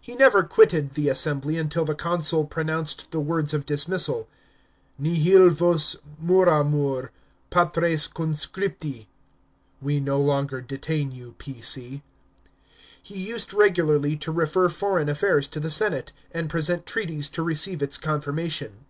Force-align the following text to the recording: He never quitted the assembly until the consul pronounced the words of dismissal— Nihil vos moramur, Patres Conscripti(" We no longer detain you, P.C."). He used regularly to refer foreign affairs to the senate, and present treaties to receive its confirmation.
He 0.00 0.14
never 0.14 0.44
quitted 0.44 0.92
the 0.92 1.08
assembly 1.08 1.58
until 1.58 1.84
the 1.84 1.96
consul 1.96 2.44
pronounced 2.44 3.10
the 3.10 3.18
words 3.18 3.52
of 3.52 3.66
dismissal— 3.66 4.28
Nihil 5.00 5.50
vos 5.50 5.96
moramur, 6.24 7.08
Patres 7.50 8.06
Conscripti(" 8.06 9.08
We 9.82 9.98
no 9.98 10.20
longer 10.20 10.60
detain 10.60 11.10
you, 11.10 11.34
P.C."). 11.38 12.04
He 13.02 13.18
used 13.18 13.52
regularly 13.52 14.14
to 14.18 14.30
refer 14.30 14.68
foreign 14.68 15.08
affairs 15.08 15.48
to 15.48 15.58
the 15.58 15.70
senate, 15.70 16.12
and 16.30 16.48
present 16.48 16.86
treaties 16.86 17.28
to 17.30 17.42
receive 17.42 17.82
its 17.82 17.98
confirmation. 17.98 18.84